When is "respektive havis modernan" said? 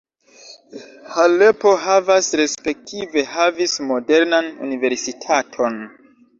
2.41-4.51